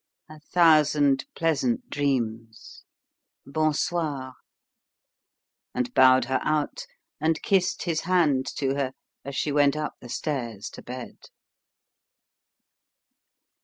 A 0.29 0.39
thousand 0.39 1.25
pleasant 1.35 1.87
dreams 1.91 2.85
bon 3.45 3.71
soir!" 3.75 4.33
And 5.75 5.93
bowed 5.93 6.25
her 6.25 6.39
out 6.41 6.87
and 7.19 7.39
kissed 7.43 7.83
his 7.83 8.01
hand 8.01 8.47
to 8.57 8.73
her 8.73 8.93
as 9.23 9.35
she 9.35 9.51
went 9.51 9.75
up 9.75 9.93
the 10.01 10.09
stairs 10.09 10.71
to 10.71 10.81
bed. 10.81 11.19